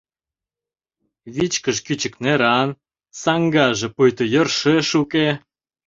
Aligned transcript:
Вичкыж 1.35 1.77
кӱчык 1.85 2.13
неран, 2.23 2.69
саҥгаже 3.21 3.87
пуйто 3.95 4.23
йӧршеш 4.33 4.89
уке. 5.01 5.27